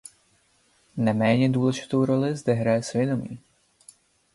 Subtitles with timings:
[0.97, 3.39] Neméně důležitou roli zde hraje svědomí.